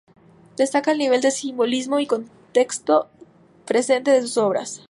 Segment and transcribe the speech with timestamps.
[0.57, 3.07] Destaca el nivel de simbolismo y contexto
[3.67, 4.79] presentes en sus obras.